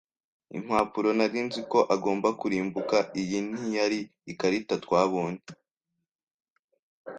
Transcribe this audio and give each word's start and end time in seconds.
impapuro 0.57 1.09
nari 1.17 1.39
nzi 1.47 1.61
ko 1.71 1.79
agomba 1.95 2.27
kurimbuka. 2.39 2.97
Iyi 3.21 3.37
ntiyari 3.49 3.99
ikarita 4.31 4.75
twabonye 4.85 5.43